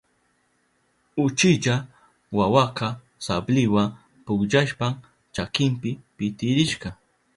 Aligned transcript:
Uchilla 1.23 1.75
wawaka 2.37 2.87
sabliwa 3.25 3.83
pukllashpan 4.25 4.93
chakinpi 5.35 5.89
pitirishka. 6.17 6.89